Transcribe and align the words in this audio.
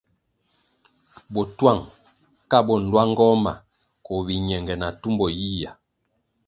Botuang 1.33 1.81
ka 2.49 2.57
bo 2.65 2.73
nluangoh 2.85 3.35
ma 3.45 3.53
koh 4.05 4.21
biñenge 4.27 4.75
na 4.77 4.87
tumbo 5.01 5.25
yiyia. 5.37 5.71